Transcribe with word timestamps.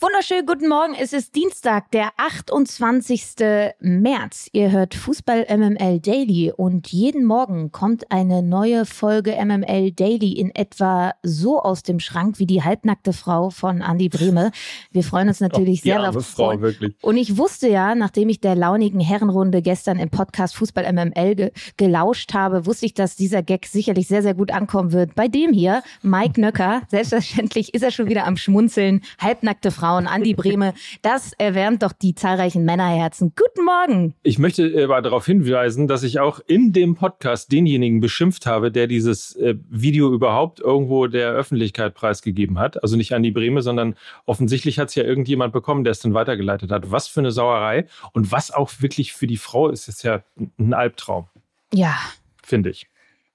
Wunderschönen 0.00 0.46
guten 0.46 0.68
Morgen. 0.68 0.94
Es 0.94 1.12
ist 1.12 1.34
Dienstag, 1.34 1.90
der 1.90 2.10
28. 2.18 3.34
März. 3.80 4.48
Ihr 4.52 4.70
hört 4.70 4.94
Fußball 4.94 5.48
MML 5.50 5.98
Daily 5.98 6.52
und 6.56 6.86
jeden 6.92 7.24
Morgen 7.24 7.72
kommt 7.72 8.12
eine 8.12 8.44
neue 8.44 8.86
Folge 8.86 9.32
MML 9.32 9.90
Daily 9.90 10.34
in 10.34 10.54
etwa 10.54 11.14
so 11.24 11.60
aus 11.60 11.82
dem 11.82 11.98
Schrank 11.98 12.38
wie 12.38 12.46
die 12.46 12.62
halbnackte 12.62 13.12
Frau 13.12 13.50
von 13.50 13.80
Andy 13.80 14.08
Brehme. 14.08 14.52
Wir 14.92 15.02
freuen 15.02 15.26
uns 15.26 15.40
natürlich 15.40 15.80
oh, 15.80 15.88
sehr 15.88 16.08
auf 16.08 16.24
Frau, 16.24 16.60
wirklich. 16.60 16.94
Und 17.02 17.16
ich 17.16 17.36
wusste 17.36 17.68
ja, 17.68 17.96
nachdem 17.96 18.28
ich 18.28 18.40
der 18.40 18.54
launigen 18.54 19.00
Herrenrunde 19.00 19.62
gestern 19.62 19.98
im 19.98 20.10
Podcast 20.10 20.54
Fußball 20.54 20.92
MML 20.92 21.34
ge 21.34 21.50
gelauscht 21.76 22.34
habe, 22.34 22.66
wusste 22.66 22.86
ich, 22.86 22.94
dass 22.94 23.16
dieser 23.16 23.42
Gag 23.42 23.66
sicherlich 23.66 24.06
sehr, 24.06 24.22
sehr 24.22 24.34
gut 24.34 24.52
ankommen 24.52 24.92
wird. 24.92 25.16
Bei 25.16 25.26
dem 25.26 25.52
hier, 25.52 25.82
Mike 26.02 26.40
Nöcker, 26.40 26.82
selbstverständlich 26.86 27.74
ist 27.74 27.82
er 27.82 27.90
schon 27.90 28.08
wieder 28.08 28.28
am 28.28 28.36
Schmunzeln. 28.36 29.00
Halbnackte 29.18 29.72
Frau 29.72 29.87
Frauen, 29.88 30.06
Andi 30.06 30.34
Brehme. 30.34 30.74
Das 31.00 31.32
erwärmt 31.38 31.82
doch 31.82 31.92
die 31.92 32.14
zahlreichen 32.14 32.66
Männerherzen. 32.66 33.32
Guten 33.34 33.64
Morgen. 33.64 34.14
Ich 34.22 34.38
möchte 34.38 34.70
aber 34.84 35.00
darauf 35.00 35.24
hinweisen, 35.24 35.88
dass 35.88 36.02
ich 36.02 36.20
auch 36.20 36.40
in 36.46 36.74
dem 36.74 36.94
Podcast 36.94 37.50
denjenigen 37.52 38.00
beschimpft 38.00 38.44
habe, 38.44 38.70
der 38.70 38.86
dieses 38.86 39.34
äh, 39.36 39.54
Video 39.70 40.12
überhaupt 40.12 40.60
irgendwo 40.60 41.06
der 41.06 41.30
Öffentlichkeit 41.30 41.94
preisgegeben 41.94 42.58
hat. 42.58 42.82
Also 42.82 42.98
nicht 42.98 43.14
Andi 43.14 43.30
Brehme, 43.30 43.62
sondern 43.62 43.94
offensichtlich 44.26 44.78
hat 44.78 44.90
es 44.90 44.94
ja 44.94 45.04
irgendjemand 45.04 45.54
bekommen, 45.54 45.84
der 45.84 45.92
es 45.92 46.00
dann 46.00 46.12
weitergeleitet 46.12 46.70
hat. 46.70 46.90
Was 46.90 47.08
für 47.08 47.20
eine 47.20 47.30
Sauerei 47.30 47.86
und 48.12 48.30
was 48.30 48.50
auch 48.50 48.70
wirklich 48.80 49.14
für 49.14 49.26
die 49.26 49.38
Frau 49.38 49.70
ist, 49.70 49.88
ist 49.88 50.02
ja 50.02 50.22
ein 50.58 50.74
Albtraum. 50.74 51.28
Ja. 51.72 51.96
Finde 52.42 52.68
ich. 52.68 52.88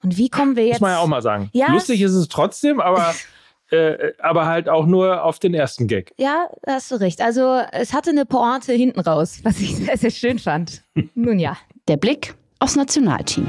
Und 0.04 0.18
wie 0.18 0.30
kommen 0.30 0.56
wir 0.56 0.66
jetzt? 0.66 0.74
Muss 0.74 0.82
man 0.82 0.92
ja 0.92 1.00
auch 1.00 1.08
mal 1.08 1.24
sagen. 1.24 1.50
Ja, 1.52 1.72
Lustig 1.72 2.00
ist 2.02 2.14
es 2.14 2.28
trotzdem, 2.28 2.80
aber 2.80 3.16
äh, 3.74 4.14
aber 4.20 4.46
halt 4.46 4.70
auch 4.70 4.86
nur 4.86 5.24
auf 5.24 5.40
den 5.40 5.54
ersten 5.54 5.88
Gag. 5.88 6.14
Ja, 6.18 6.48
da 6.62 6.74
hast 6.74 6.92
du 6.92 6.96
recht. 6.96 7.22
Also 7.22 7.60
es 7.72 7.94
hatte 7.94 8.12
eine 8.12 8.26
Pointe 8.26 8.74
hinten 8.74 9.00
raus, 9.00 9.40
was 9.44 9.60
ich 9.60 9.76
sehr, 9.76 9.98
sehr 9.98 10.12
schön 10.12 10.40
fand. 10.40 10.84
Nun 11.16 11.40
ja. 11.40 11.58
Der 11.88 11.98
Blick 11.98 12.36
aufs 12.60 12.76
Nationalteam. 12.76 13.48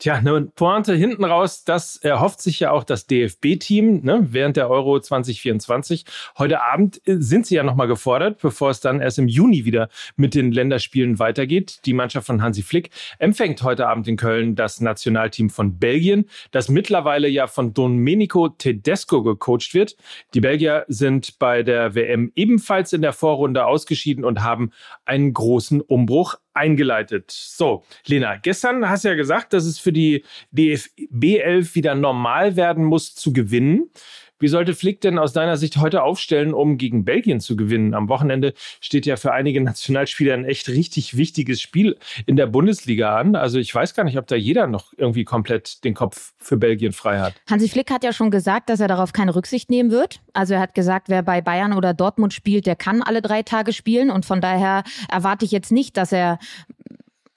Tja, 0.00 0.14
eine 0.14 0.42
Pointe 0.42 0.94
hinten 0.94 1.24
raus, 1.24 1.64
das 1.64 1.96
erhofft 1.96 2.40
sich 2.40 2.60
ja 2.60 2.70
auch 2.70 2.84
das 2.84 3.08
DFB-Team 3.08 4.04
ne, 4.04 4.28
während 4.30 4.56
der 4.56 4.70
Euro 4.70 5.00
2024. 5.00 6.04
Heute 6.38 6.62
Abend 6.62 7.00
äh, 7.08 7.16
sind 7.18 7.46
sie 7.46 7.56
ja 7.56 7.64
nochmal 7.64 7.88
gefordert, 7.88 8.38
bevor 8.40 8.70
es 8.70 8.78
dann 8.78 9.00
erst 9.00 9.18
im 9.18 9.26
Juni 9.26 9.64
wieder 9.64 9.88
mit 10.14 10.36
den 10.36 10.52
Länderspielen 10.52 11.18
weitergeht. 11.18 11.80
Die 11.84 11.94
Mannschaft 11.94 12.28
von 12.28 12.42
Hansi 12.42 12.62
Flick 12.62 12.90
empfängt 13.18 13.60
heute 13.64 13.88
Abend 13.88 14.06
in 14.06 14.16
Köln 14.16 14.54
das 14.54 14.80
Nationalteam 14.80 15.50
von 15.50 15.80
Belgien, 15.80 16.30
das 16.52 16.68
mittlerweile 16.68 17.26
ja 17.26 17.48
von 17.48 17.74
Domenico 17.74 18.50
Tedesco 18.50 19.24
gecoacht 19.24 19.74
wird. 19.74 19.96
Die 20.32 20.40
Belgier 20.40 20.84
sind 20.86 21.40
bei 21.40 21.64
der 21.64 21.96
WM 21.96 22.30
ebenfalls 22.36 22.92
in 22.92 23.02
der 23.02 23.12
Vorrunde 23.12 23.66
ausgeschieden 23.66 24.24
und 24.24 24.44
haben 24.44 24.70
einen 25.04 25.32
großen 25.32 25.80
Umbruch 25.80 26.36
eingeleitet. 26.58 27.30
So, 27.30 27.84
Lena, 28.06 28.36
gestern 28.36 28.88
hast 28.88 29.04
du 29.04 29.08
ja 29.08 29.14
gesagt, 29.14 29.52
dass 29.52 29.64
es 29.64 29.78
für 29.78 29.92
die 29.92 30.24
DFB 30.50 31.38
11 31.40 31.74
wieder 31.74 31.94
normal 31.94 32.56
werden 32.56 32.84
muss 32.84 33.14
zu 33.14 33.32
gewinnen. 33.32 33.90
Wie 34.38 34.48
sollte 34.48 34.74
Flick 34.74 35.00
denn 35.00 35.18
aus 35.18 35.32
deiner 35.32 35.56
Sicht 35.56 35.78
heute 35.78 36.02
aufstellen, 36.02 36.54
um 36.54 36.78
gegen 36.78 37.04
Belgien 37.04 37.40
zu 37.40 37.56
gewinnen? 37.56 37.94
Am 37.94 38.08
Wochenende 38.08 38.54
steht 38.80 39.06
ja 39.06 39.16
für 39.16 39.32
einige 39.32 39.60
Nationalspieler 39.62 40.34
ein 40.34 40.44
echt 40.44 40.68
richtig 40.68 41.16
wichtiges 41.16 41.60
Spiel 41.60 41.96
in 42.26 42.36
der 42.36 42.46
Bundesliga 42.46 43.16
an. 43.18 43.34
Also 43.34 43.58
ich 43.58 43.74
weiß 43.74 43.94
gar 43.94 44.04
nicht, 44.04 44.18
ob 44.18 44.26
da 44.26 44.36
jeder 44.36 44.66
noch 44.66 44.92
irgendwie 44.96 45.24
komplett 45.24 45.84
den 45.84 45.94
Kopf 45.94 46.32
für 46.38 46.56
Belgien 46.56 46.92
frei 46.92 47.18
hat. 47.18 47.34
Hansi 47.50 47.68
Flick 47.68 47.90
hat 47.90 48.04
ja 48.04 48.12
schon 48.12 48.30
gesagt, 48.30 48.70
dass 48.70 48.80
er 48.80 48.88
darauf 48.88 49.12
keine 49.12 49.34
Rücksicht 49.34 49.70
nehmen 49.70 49.90
wird. 49.90 50.20
Also 50.32 50.54
er 50.54 50.60
hat 50.60 50.74
gesagt, 50.74 51.08
wer 51.08 51.22
bei 51.22 51.40
Bayern 51.40 51.72
oder 51.72 51.94
Dortmund 51.94 52.32
spielt, 52.32 52.66
der 52.66 52.76
kann 52.76 53.02
alle 53.02 53.22
drei 53.22 53.42
Tage 53.42 53.72
spielen. 53.72 54.10
Und 54.10 54.24
von 54.24 54.40
daher 54.40 54.84
erwarte 55.10 55.44
ich 55.44 55.50
jetzt 55.50 55.72
nicht, 55.72 55.96
dass 55.96 56.12
er 56.12 56.38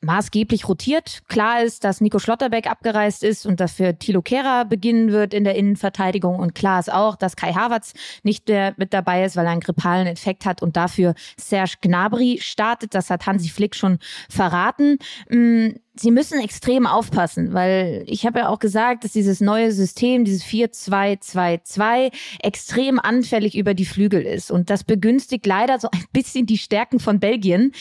maßgeblich 0.01 0.67
rotiert. 0.67 1.21
Klar 1.27 1.63
ist, 1.63 1.83
dass 1.83 2.01
Nico 2.01 2.19
Schlotterbeck 2.19 2.67
abgereist 2.67 3.23
ist 3.23 3.45
und 3.45 3.59
dafür 3.59 3.97
Thilo 3.97 4.21
Kehrer 4.21 4.65
beginnen 4.65 5.11
wird 5.11 5.33
in 5.33 5.43
der 5.43 5.55
Innenverteidigung. 5.55 6.37
Und 6.37 6.55
klar 6.55 6.79
ist 6.79 6.91
auch, 6.91 7.15
dass 7.15 7.35
Kai 7.35 7.53
Havertz 7.53 7.93
nicht 8.23 8.47
mehr 8.47 8.73
mit 8.77 8.93
dabei 8.93 9.23
ist, 9.23 9.35
weil 9.35 9.45
er 9.45 9.51
einen 9.51 9.61
grippalen 9.61 10.07
Infekt 10.07 10.45
hat 10.45 10.61
und 10.61 10.75
dafür 10.75 11.13
Serge 11.37 11.75
Gnabry 11.81 12.39
startet. 12.41 12.95
Das 12.95 13.09
hat 13.09 13.25
Hansi 13.27 13.49
Flick 13.49 13.75
schon 13.75 13.99
verraten. 14.29 14.97
Mm, 15.29 15.69
sie 15.95 16.11
müssen 16.11 16.39
extrem 16.39 16.87
aufpassen, 16.87 17.53
weil 17.53 18.03
ich 18.07 18.25
habe 18.25 18.39
ja 18.39 18.49
auch 18.49 18.59
gesagt, 18.59 19.03
dass 19.03 19.11
dieses 19.11 19.39
neue 19.39 19.71
System, 19.71 20.25
dieses 20.25 20.43
4-2-2-2, 20.43 22.11
extrem 22.41 22.99
anfällig 22.99 23.55
über 23.55 23.73
die 23.75 23.85
Flügel 23.85 24.23
ist. 24.23 24.51
Und 24.51 24.69
das 24.69 24.83
begünstigt 24.83 25.45
leider 25.45 25.79
so 25.79 25.89
ein 25.91 26.05
bisschen 26.11 26.47
die 26.47 26.57
Stärken 26.57 26.99
von 26.99 27.19
Belgien, 27.19 27.71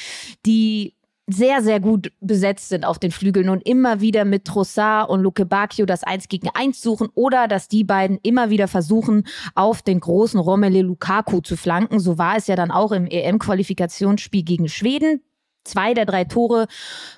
die 0.44 0.94
sehr, 1.32 1.62
sehr 1.62 1.80
gut 1.80 2.12
besetzt 2.20 2.68
sind 2.68 2.84
auf 2.84 2.98
den 2.98 3.10
Flügeln 3.10 3.48
und 3.48 3.66
immer 3.66 4.00
wieder 4.00 4.24
mit 4.24 4.44
Trossard 4.44 5.08
und 5.08 5.20
Luke 5.20 5.46
Bacchio 5.46 5.86
das 5.86 6.04
Eins 6.04 6.28
gegen 6.28 6.48
Eins 6.54 6.82
suchen 6.82 7.08
oder 7.14 7.48
dass 7.48 7.68
die 7.68 7.84
beiden 7.84 8.18
immer 8.22 8.50
wieder 8.50 8.68
versuchen, 8.68 9.24
auf 9.54 9.82
den 9.82 10.00
großen 10.00 10.40
Romelu 10.40 10.82
Lukaku 10.82 11.40
zu 11.40 11.56
flanken. 11.56 12.00
So 12.00 12.18
war 12.18 12.36
es 12.36 12.46
ja 12.46 12.56
dann 12.56 12.70
auch 12.70 12.92
im 12.92 13.06
EM-Qualifikationsspiel 13.06 14.42
gegen 14.42 14.68
Schweden. 14.68 15.22
Zwei 15.64 15.92
der 15.92 16.06
drei 16.06 16.24
Tore 16.24 16.68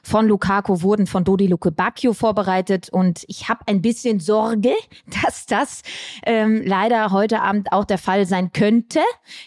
von 0.02 0.26
Lukaku 0.26 0.82
wurden 0.82 1.06
von 1.06 1.22
Dodi 1.22 1.46
Luke 1.46 1.70
Bacchio 1.70 2.12
vorbereitet 2.12 2.88
und 2.90 3.24
ich 3.28 3.48
habe 3.48 3.60
ein 3.66 3.82
bisschen 3.82 4.18
Sorge, 4.18 4.72
dass 5.22 5.46
das 5.46 5.82
ähm, 6.26 6.60
leider 6.64 7.12
heute 7.12 7.40
Abend 7.40 7.72
auch 7.72 7.84
der 7.84 7.98
Fall 7.98 8.26
sein 8.26 8.52
könnte. 8.52 8.98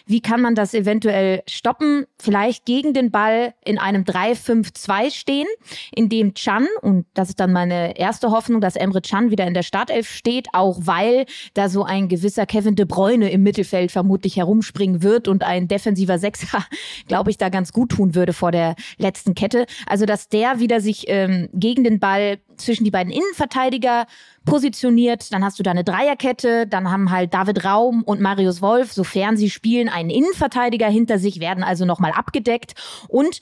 Wie 0.06 0.20
kann 0.20 0.40
man 0.40 0.54
das 0.54 0.72
eventuell 0.72 1.42
stoppen? 1.46 2.06
Vielleicht 2.18 2.64
gegen 2.64 2.94
den 2.94 3.10
Ball 3.10 3.54
in 3.64 3.78
einem 3.78 4.04
3-5-2 4.04 5.12
stehen, 5.12 5.46
in 5.94 6.08
dem 6.08 6.32
Chan, 6.34 6.66
und 6.80 7.06
das 7.12 7.28
ist 7.28 7.40
dann 7.40 7.52
meine 7.52 7.98
erste 7.98 8.30
Hoffnung, 8.30 8.62
dass 8.62 8.76
Emre 8.76 9.02
Chan 9.02 9.30
wieder 9.30 9.46
in 9.46 9.54
der 9.54 9.62
Startelf 9.62 10.08
steht, 10.08 10.48
auch 10.54 10.78
weil 10.80 11.26
da 11.52 11.68
so 11.68 11.84
ein 11.84 12.08
gewisser 12.08 12.46
Kevin 12.46 12.76
de 12.76 12.86
Bruyne 12.86 13.30
im 13.30 13.42
Mittelfeld 13.42 13.92
vermutlich 13.92 14.36
herumspringen 14.36 15.02
wird 15.02 15.28
und 15.28 15.44
ein 15.44 15.68
defensiver 15.68 16.18
Sechser, 16.18 16.64
glaube 17.08 17.30
ich, 17.30 17.36
da 17.36 17.50
ganz 17.50 17.72
gut 17.72 17.90
tun 17.90 18.14
würde 18.14 18.32
vor 18.32 18.52
der 18.52 18.74
letzten 18.98 19.34
Kette. 19.34 19.66
Also, 19.86 20.06
dass 20.06 20.28
der 20.28 20.60
wieder 20.60 20.80
sich 20.80 21.04
ähm, 21.08 21.48
gegen 21.52 21.84
den 21.84 22.00
Ball 22.00 22.38
zwischen 22.56 22.84
die 22.84 22.90
beiden 22.90 23.12
Innenverteidiger 23.12 24.06
positioniert. 24.44 25.32
Dann 25.32 25.44
hast 25.44 25.58
du 25.58 25.62
da 25.62 25.70
eine 25.70 25.84
Dreierkette. 25.84 26.66
Dann 26.66 26.90
haben 26.90 27.10
halt 27.10 27.34
David 27.34 27.64
Raum 27.64 28.02
und 28.02 28.20
Marius 28.20 28.62
Wolf, 28.62 28.92
sofern 28.92 29.36
sie 29.36 29.50
spielen, 29.50 29.88
einen 29.88 30.10
Innenverteidiger 30.10 30.88
hinter 30.88 31.18
sich, 31.18 31.40
werden 31.40 31.64
also 31.64 31.84
nochmal 31.84 32.12
abgedeckt. 32.12 32.74
Und 33.08 33.40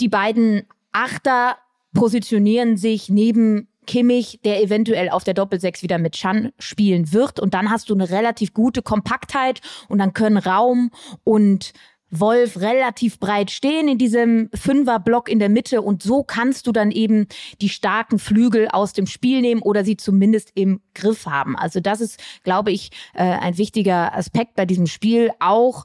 die 0.00 0.08
beiden 0.08 0.64
Achter 0.92 1.56
positionieren 1.94 2.76
sich 2.76 3.08
neben 3.08 3.68
Kimmich, 3.88 4.40
der 4.44 4.62
eventuell 4.62 5.08
auf 5.08 5.24
der 5.24 5.34
Doppelsechs 5.34 5.82
wieder 5.82 5.98
mit 5.98 6.12
Chan 6.12 6.52
spielen 6.58 7.12
wird. 7.12 7.40
Und 7.40 7.54
dann 7.54 7.70
hast 7.70 7.90
du 7.90 7.94
eine 7.94 8.10
relativ 8.10 8.52
gute 8.52 8.82
Kompaktheit 8.82 9.60
und 9.88 9.98
dann 9.98 10.12
können 10.12 10.36
Raum 10.36 10.90
und 11.24 11.72
Wolf 12.10 12.60
relativ 12.60 13.18
breit 13.18 13.50
stehen 13.50 13.88
in 13.88 13.98
diesem 13.98 14.48
Fünferblock 14.54 15.28
in 15.28 15.38
der 15.38 15.48
Mitte 15.48 15.82
und 15.82 16.02
so 16.02 16.22
kannst 16.22 16.66
du 16.66 16.72
dann 16.72 16.90
eben 16.90 17.26
die 17.60 17.68
starken 17.68 18.18
Flügel 18.18 18.68
aus 18.68 18.92
dem 18.92 19.06
Spiel 19.06 19.40
nehmen 19.40 19.62
oder 19.62 19.84
sie 19.84 19.96
zumindest 19.96 20.52
im 20.54 20.80
Griff 20.94 21.26
haben. 21.26 21.56
Also 21.56 21.80
das 21.80 22.00
ist, 22.00 22.20
glaube 22.44 22.70
ich, 22.70 22.90
äh, 23.14 23.22
ein 23.22 23.58
wichtiger 23.58 24.14
Aspekt 24.16 24.54
bei 24.54 24.64
diesem 24.64 24.86
Spiel. 24.86 25.30
Auch, 25.38 25.84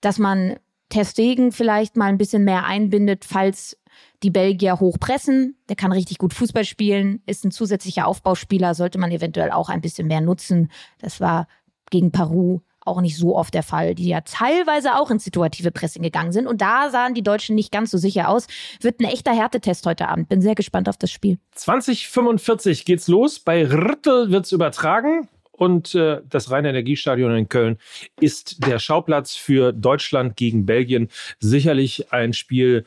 dass 0.00 0.18
man 0.18 0.56
Testegen 0.90 1.52
vielleicht 1.52 1.96
mal 1.96 2.06
ein 2.06 2.18
bisschen 2.18 2.44
mehr 2.44 2.66
einbindet, 2.66 3.24
falls 3.24 3.78
die 4.22 4.30
Belgier 4.30 4.78
hochpressen. 4.78 5.56
Der 5.68 5.76
kann 5.76 5.92
richtig 5.92 6.18
gut 6.18 6.34
Fußball 6.34 6.64
spielen, 6.64 7.22
ist 7.26 7.44
ein 7.44 7.50
zusätzlicher 7.50 8.06
Aufbauspieler, 8.06 8.74
sollte 8.74 8.98
man 8.98 9.10
eventuell 9.10 9.50
auch 9.50 9.70
ein 9.70 9.80
bisschen 9.80 10.06
mehr 10.06 10.20
nutzen. 10.20 10.70
Das 10.98 11.20
war 11.20 11.48
gegen 11.90 12.12
Peru 12.12 12.60
auch 12.84 13.00
nicht 13.00 13.16
so 13.16 13.36
oft 13.36 13.54
der 13.54 13.62
Fall, 13.62 13.94
die 13.94 14.08
ja 14.08 14.20
teilweise 14.22 14.96
auch 14.96 15.10
ins 15.10 15.24
situative 15.24 15.70
Pressing 15.70 16.02
gegangen 16.02 16.32
sind. 16.32 16.46
Und 16.46 16.60
da 16.60 16.90
sahen 16.90 17.14
die 17.14 17.22
Deutschen 17.22 17.54
nicht 17.54 17.72
ganz 17.72 17.90
so 17.90 17.98
sicher 17.98 18.28
aus. 18.28 18.46
Wird 18.80 19.00
ein 19.00 19.04
echter 19.04 19.32
Härtetest 19.32 19.86
heute 19.86 20.08
Abend. 20.08 20.28
Bin 20.28 20.42
sehr 20.42 20.54
gespannt 20.54 20.88
auf 20.88 20.96
das 20.96 21.10
Spiel. 21.10 21.38
2045 21.52 22.84
geht's 22.84 23.08
los. 23.08 23.38
Bei 23.38 23.64
Rüttel 23.66 24.30
wird's 24.30 24.52
übertragen. 24.52 25.28
Und 25.52 25.94
äh, 25.94 26.22
das 26.28 26.50
Rhein-Energiestadion 26.50 27.36
in 27.36 27.48
Köln 27.48 27.78
ist 28.18 28.66
der 28.66 28.78
Schauplatz 28.78 29.36
für 29.36 29.72
Deutschland 29.72 30.36
gegen 30.36 30.66
Belgien. 30.66 31.08
Sicherlich 31.38 32.12
ein 32.12 32.32
Spiel, 32.32 32.84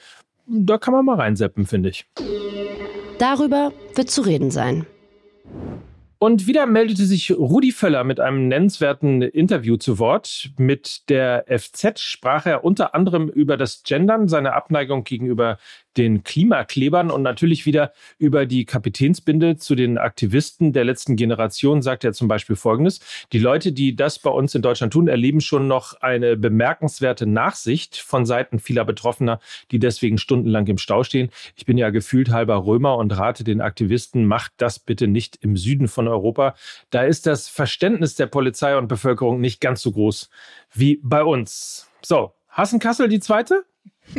da 0.47 0.77
kann 0.77 0.93
man 0.93 1.05
mal 1.05 1.15
reinseppen, 1.15 1.65
finde 1.65 1.89
ich. 1.89 2.05
Darüber 3.17 3.71
wird 3.93 4.09
zu 4.09 4.23
reden 4.23 4.51
sein. 4.51 4.85
Und 6.17 6.47
wieder 6.47 6.65
meldete 6.65 7.05
sich 7.05 7.31
Rudi 7.31 7.71
Völler 7.71 8.03
mit 8.03 8.19
einem 8.19 8.47
nennenswerten 8.47 9.21
Interview 9.21 9.75
zu 9.75 9.99
Wort. 9.99 10.51
Mit 10.57 11.09
der 11.09 11.45
FZ 11.47 11.99
sprach 11.99 12.45
er 12.45 12.63
unter 12.63 12.95
anderem 12.95 13.27
über 13.27 13.57
das 13.57 13.83
Gendern, 13.83 14.27
seine 14.27 14.53
Abneigung 14.53 15.03
gegenüber 15.03 15.57
den 15.97 16.23
Klimaklebern 16.23 17.11
und 17.11 17.21
natürlich 17.21 17.65
wieder 17.65 17.93
über 18.17 18.45
die 18.45 18.65
Kapitänsbinde 18.65 19.57
zu 19.57 19.75
den 19.75 19.97
Aktivisten 19.97 20.73
der 20.73 20.83
letzten 20.83 21.15
Generation 21.15 21.81
sagt 21.81 22.03
er 22.03 22.13
zum 22.13 22.27
Beispiel 22.27 22.55
Folgendes. 22.55 22.99
Die 23.31 23.39
Leute, 23.39 23.71
die 23.71 23.95
das 23.95 24.19
bei 24.19 24.29
uns 24.29 24.55
in 24.55 24.61
Deutschland 24.61 24.93
tun, 24.93 25.07
erleben 25.07 25.41
schon 25.41 25.67
noch 25.67 25.93
eine 26.01 26.37
bemerkenswerte 26.37 27.25
Nachsicht 27.25 27.97
von 27.97 28.25
Seiten 28.25 28.59
vieler 28.59 28.85
Betroffener, 28.85 29.39
die 29.71 29.79
deswegen 29.79 30.17
stundenlang 30.17 30.67
im 30.67 30.77
Stau 30.77 31.03
stehen. 31.03 31.29
Ich 31.55 31.65
bin 31.65 31.77
ja 31.77 31.89
gefühlt 31.89 32.29
halber 32.29 32.65
Römer 32.65 32.97
und 32.97 33.17
rate 33.17 33.43
den 33.43 33.61
Aktivisten, 33.61 34.25
macht 34.25 34.53
das 34.57 34.79
bitte 34.79 35.07
nicht 35.07 35.37
im 35.41 35.57
Süden 35.57 35.87
von 35.87 36.07
Europa. 36.07 36.55
Da 36.89 37.03
ist 37.03 37.25
das 37.27 37.47
Verständnis 37.47 38.15
der 38.15 38.27
Polizei 38.27 38.77
und 38.77 38.87
Bevölkerung 38.87 39.39
nicht 39.39 39.61
ganz 39.61 39.81
so 39.81 39.91
groß 39.91 40.29
wie 40.73 40.99
bei 41.03 41.23
uns. 41.23 41.89
So, 42.01 42.33
Hassen 42.49 42.79
Kassel 42.79 43.07
die 43.07 43.19
zweite? 43.19 43.65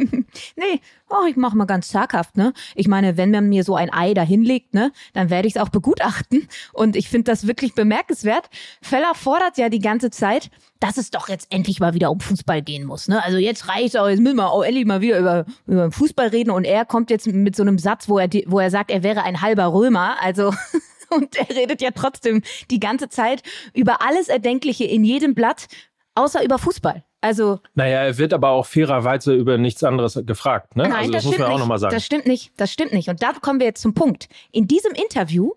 nee, 0.56 0.80
oh, 1.08 1.26
ich 1.28 1.36
mache 1.36 1.56
mal 1.56 1.64
ganz 1.64 1.88
zaghaft, 1.88 2.36
ne? 2.36 2.52
Ich 2.74 2.88
meine, 2.88 3.16
wenn 3.16 3.30
man 3.30 3.48
mir 3.48 3.64
so 3.64 3.76
ein 3.76 3.92
Ei 3.92 4.14
dahinlegt, 4.14 4.74
ne, 4.74 4.92
dann 5.12 5.30
werde 5.30 5.48
ich 5.48 5.56
es 5.56 5.62
auch 5.62 5.68
begutachten. 5.68 6.48
Und 6.72 6.96
ich 6.96 7.08
finde 7.08 7.30
das 7.30 7.46
wirklich 7.46 7.74
bemerkenswert. 7.74 8.48
Feller 8.82 9.14
fordert 9.14 9.58
ja 9.58 9.68
die 9.68 9.78
ganze 9.78 10.10
Zeit, 10.10 10.50
dass 10.80 10.96
es 10.96 11.10
doch 11.10 11.28
jetzt 11.28 11.52
endlich 11.52 11.80
mal 11.80 11.94
wieder 11.94 12.10
um 12.10 12.20
Fußball 12.20 12.62
gehen 12.62 12.84
muss. 12.84 13.08
Ne? 13.08 13.22
Also 13.22 13.38
jetzt 13.38 13.68
reicht 13.68 13.96
auch, 13.96 14.08
jetzt 14.08 14.20
müssen 14.20 14.36
wir 14.36 14.50
auch 14.50 14.62
endlich 14.62 14.86
mal 14.86 15.00
wieder 15.00 15.18
über, 15.18 15.46
über 15.66 15.90
Fußball 15.90 16.28
reden. 16.28 16.50
Und 16.50 16.64
er 16.64 16.84
kommt 16.84 17.10
jetzt 17.10 17.26
mit 17.26 17.56
so 17.56 17.62
einem 17.62 17.78
Satz, 17.78 18.08
wo 18.08 18.18
er, 18.18 18.28
wo 18.46 18.58
er 18.58 18.70
sagt, 18.70 18.90
er 18.90 19.02
wäre 19.02 19.22
ein 19.22 19.40
halber 19.40 19.72
Römer. 19.72 20.16
Also 20.20 20.52
und 21.10 21.36
er 21.36 21.54
redet 21.54 21.80
ja 21.80 21.90
trotzdem 21.94 22.42
die 22.70 22.80
ganze 22.80 23.08
Zeit 23.08 23.42
über 23.72 24.02
alles 24.02 24.28
Erdenkliche 24.28 24.84
in 24.84 25.04
jedem 25.04 25.34
Blatt, 25.34 25.66
außer 26.14 26.44
über 26.44 26.58
Fußball. 26.58 27.04
Also. 27.26 27.58
Naja, 27.74 28.04
er 28.04 28.18
wird 28.18 28.32
aber 28.32 28.50
auch 28.50 28.66
fairerweise 28.66 29.34
über 29.34 29.58
nichts 29.58 29.82
anderes 29.82 30.20
gefragt, 30.24 30.76
ne? 30.76 30.84
Nein, 30.84 30.92
also 30.92 31.10
das, 31.10 31.24
das 31.24 31.32
muss 31.32 31.38
man 31.38 31.50
auch 31.50 31.58
nochmal 31.58 31.78
sagen. 31.80 31.92
Das 31.92 32.06
stimmt 32.06 32.26
nicht. 32.26 32.52
Das 32.56 32.72
stimmt 32.72 32.92
nicht. 32.92 33.08
Und 33.08 33.20
da 33.20 33.32
kommen 33.32 33.58
wir 33.58 33.66
jetzt 33.66 33.82
zum 33.82 33.94
Punkt. 33.94 34.28
In 34.52 34.68
diesem 34.68 34.92
Interview 34.92 35.50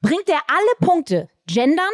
bringt 0.00 0.30
er 0.30 0.40
alle 0.48 0.90
Punkte 0.90 1.28
Gendern, 1.46 1.84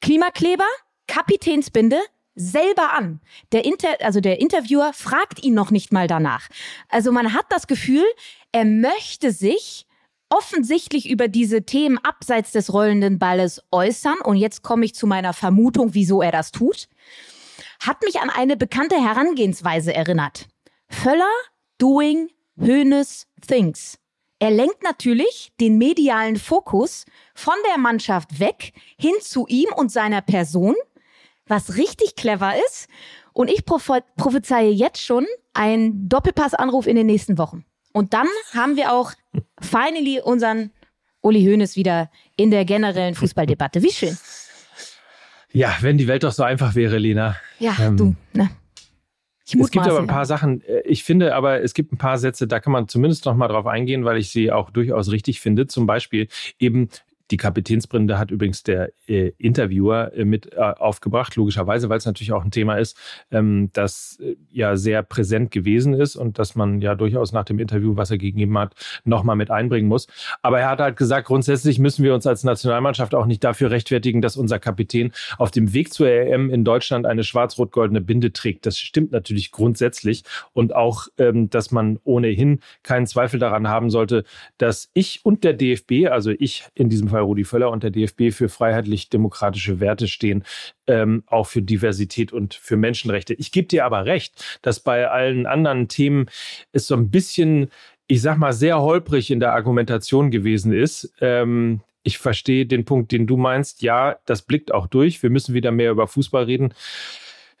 Klimakleber, 0.00 0.64
Kapitänsbinde 1.06 1.98
selber 2.34 2.94
an. 2.94 3.20
Der 3.52 3.66
Inter 3.66 3.88
also 4.00 4.20
der 4.20 4.40
Interviewer 4.40 4.94
fragt 4.94 5.44
ihn 5.44 5.52
noch 5.52 5.70
nicht 5.70 5.92
mal 5.92 6.06
danach. 6.06 6.48
Also 6.88 7.12
man 7.12 7.34
hat 7.34 7.44
das 7.50 7.66
Gefühl, 7.66 8.06
er 8.52 8.64
möchte 8.64 9.32
sich 9.32 9.86
offensichtlich 10.30 11.10
über 11.10 11.28
diese 11.28 11.64
Themen 11.64 11.98
abseits 11.98 12.52
des 12.52 12.72
rollenden 12.72 13.18
Balles 13.18 13.62
äußern. 13.70 14.18
Und 14.24 14.36
jetzt 14.36 14.62
komme 14.62 14.86
ich 14.86 14.94
zu 14.94 15.06
meiner 15.06 15.34
Vermutung, 15.34 15.90
wieso 15.92 16.22
er 16.22 16.32
das 16.32 16.52
tut 16.52 16.88
hat 17.86 18.02
mich 18.02 18.20
an 18.20 18.30
eine 18.30 18.56
bekannte 18.56 18.96
Herangehensweise 18.96 19.94
erinnert. 19.94 20.48
Völler 20.88 21.30
doing 21.78 22.30
Hönes 22.56 23.26
things. 23.46 23.98
Er 24.38 24.50
lenkt 24.50 24.82
natürlich 24.82 25.52
den 25.60 25.78
medialen 25.78 26.36
Fokus 26.36 27.04
von 27.34 27.54
der 27.70 27.78
Mannschaft 27.78 28.40
weg 28.40 28.72
hin 28.98 29.14
zu 29.20 29.46
ihm 29.46 29.68
und 29.76 29.92
seiner 29.92 30.20
Person, 30.20 30.74
was 31.46 31.76
richtig 31.76 32.16
clever 32.16 32.54
ist. 32.66 32.88
Und 33.32 33.48
ich 33.48 33.64
prophezeie 33.64 34.70
jetzt 34.70 35.00
schon 35.00 35.26
einen 35.54 36.08
Doppelpassanruf 36.08 36.86
in 36.86 36.96
den 36.96 37.06
nächsten 37.06 37.38
Wochen. 37.38 37.64
Und 37.92 38.14
dann 38.14 38.26
haben 38.52 38.76
wir 38.76 38.92
auch 38.92 39.12
finally 39.60 40.20
unseren 40.20 40.72
Uli 41.20 41.44
Hoeneß 41.44 41.76
wieder 41.76 42.10
in 42.36 42.50
der 42.50 42.64
generellen 42.64 43.14
Fußballdebatte. 43.14 43.82
Wie 43.82 43.92
schön. 43.92 44.16
Ja, 45.52 45.76
wenn 45.80 45.98
die 45.98 46.08
Welt 46.08 46.24
doch 46.24 46.32
so 46.32 46.42
einfach 46.42 46.74
wäre, 46.74 46.98
Lena. 46.98 47.36
Ja, 47.58 47.76
ähm, 47.80 47.96
du, 47.96 48.16
ne? 48.32 48.50
es 49.44 49.70
gibt 49.70 49.86
aber 49.86 49.98
ein 49.98 50.06
paar 50.06 50.26
Sachen, 50.26 50.62
äh, 50.62 50.80
ich 50.84 51.04
finde 51.04 51.34
aber, 51.34 51.62
es 51.62 51.74
gibt 51.74 51.92
ein 51.92 51.98
paar 51.98 52.18
Sätze, 52.18 52.46
da 52.46 52.60
kann 52.60 52.72
man 52.72 52.88
zumindest 52.88 53.26
noch 53.26 53.34
mal 53.34 53.48
drauf 53.48 53.66
eingehen, 53.66 54.04
weil 54.04 54.16
ich 54.16 54.30
sie 54.30 54.50
auch 54.50 54.70
durchaus 54.70 55.10
richtig 55.10 55.40
finde. 55.40 55.66
Zum 55.66 55.86
Beispiel 55.86 56.28
eben 56.58 56.88
die 57.32 57.38
Kapitänsbrinde 57.38 58.18
hat 58.18 58.30
übrigens 58.30 58.62
der 58.62 58.92
äh, 59.08 59.32
Interviewer 59.38 60.12
äh, 60.14 60.24
mit 60.26 60.52
äh, 60.52 60.58
aufgebracht, 60.58 61.34
logischerweise, 61.36 61.88
weil 61.88 61.96
es 61.96 62.04
natürlich 62.04 62.32
auch 62.32 62.44
ein 62.44 62.50
Thema 62.50 62.76
ist, 62.76 62.96
ähm, 63.30 63.70
das 63.72 64.18
äh, 64.22 64.36
ja 64.50 64.76
sehr 64.76 65.02
präsent 65.02 65.50
gewesen 65.50 65.94
ist 65.94 66.14
und 66.14 66.38
dass 66.38 66.54
man 66.54 66.82
ja 66.82 66.94
durchaus 66.94 67.32
nach 67.32 67.44
dem 67.44 67.58
Interview, 67.58 67.96
was 67.96 68.10
er 68.10 68.18
gegeben 68.18 68.56
hat, 68.58 68.74
nochmal 69.04 69.34
mit 69.34 69.50
einbringen 69.50 69.88
muss. 69.88 70.06
Aber 70.42 70.60
er 70.60 70.68
hat 70.68 70.80
halt 70.80 70.96
gesagt, 70.96 71.26
grundsätzlich 71.26 71.78
müssen 71.78 72.04
wir 72.04 72.14
uns 72.14 72.26
als 72.26 72.44
Nationalmannschaft 72.44 73.14
auch 73.14 73.24
nicht 73.24 73.42
dafür 73.42 73.70
rechtfertigen, 73.70 74.20
dass 74.20 74.36
unser 74.36 74.58
Kapitän 74.58 75.12
auf 75.38 75.50
dem 75.50 75.72
Weg 75.72 75.92
zur 75.92 76.08
EM 76.08 76.50
in 76.50 76.64
Deutschland 76.64 77.06
eine 77.06 77.24
schwarz-rot-goldene 77.24 78.02
Binde 78.02 78.34
trägt. 78.34 78.66
Das 78.66 78.78
stimmt 78.78 79.10
natürlich 79.10 79.52
grundsätzlich 79.52 80.24
und 80.52 80.74
auch, 80.74 81.08
ähm, 81.16 81.48
dass 81.48 81.70
man 81.70 81.98
ohnehin 82.04 82.60
keinen 82.82 83.06
Zweifel 83.06 83.40
daran 83.40 83.68
haben 83.68 83.88
sollte, 83.88 84.24
dass 84.58 84.90
ich 84.92 85.20
und 85.24 85.44
der 85.44 85.54
DFB, 85.54 86.08
also 86.10 86.30
ich 86.30 86.66
in 86.74 86.90
diesem 86.90 87.08
Fall 87.08 87.21
Rudi 87.22 87.44
Völler 87.44 87.70
und 87.70 87.82
der 87.82 87.90
DFB 87.90 88.30
für 88.32 88.48
freiheitlich-demokratische 88.48 89.80
Werte 89.80 90.08
stehen, 90.08 90.44
ähm, 90.86 91.22
auch 91.26 91.46
für 91.46 91.62
Diversität 91.62 92.32
und 92.32 92.54
für 92.54 92.76
Menschenrechte. 92.76 93.34
Ich 93.34 93.52
gebe 93.52 93.68
dir 93.68 93.84
aber 93.84 94.04
recht, 94.04 94.44
dass 94.62 94.80
bei 94.80 95.08
allen 95.08 95.46
anderen 95.46 95.88
Themen 95.88 96.26
es 96.72 96.86
so 96.86 96.94
ein 96.94 97.10
bisschen, 97.10 97.70
ich 98.06 98.22
sag 98.22 98.38
mal, 98.38 98.52
sehr 98.52 98.80
holprig 98.80 99.30
in 99.30 99.40
der 99.40 99.52
Argumentation 99.52 100.30
gewesen 100.30 100.72
ist. 100.72 101.12
Ähm, 101.20 101.80
ich 102.02 102.18
verstehe 102.18 102.66
den 102.66 102.84
Punkt, 102.84 103.12
den 103.12 103.26
du 103.26 103.36
meinst. 103.36 103.82
Ja, 103.82 104.16
das 104.26 104.42
blickt 104.42 104.74
auch 104.74 104.88
durch. 104.88 105.22
Wir 105.22 105.30
müssen 105.30 105.54
wieder 105.54 105.70
mehr 105.70 105.92
über 105.92 106.06
Fußball 106.08 106.44
reden 106.44 106.74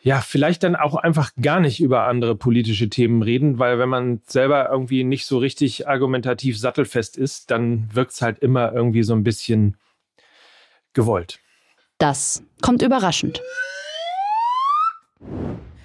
ja, 0.04 0.20
vielleicht 0.20 0.64
dann 0.64 0.74
auch 0.74 0.96
einfach 0.96 1.30
gar 1.40 1.60
nicht 1.60 1.80
über 1.80 2.08
andere 2.08 2.34
politische 2.34 2.88
Themen 2.88 3.22
reden, 3.22 3.60
weil 3.60 3.78
wenn 3.78 3.88
man 3.88 4.20
selber 4.26 4.68
irgendwie 4.68 5.04
nicht 5.04 5.26
so 5.26 5.38
richtig 5.38 5.86
argumentativ 5.86 6.58
sattelfest 6.58 7.16
ist, 7.16 7.52
dann 7.52 7.88
wirkt 7.94 8.10
es 8.10 8.20
halt 8.20 8.40
immer 8.40 8.72
irgendwie 8.72 9.04
so 9.04 9.14
ein 9.14 9.22
bisschen 9.22 9.76
gewollt. 10.92 11.38
Das 11.98 12.42
kommt 12.62 12.82
überraschend. 12.82 13.40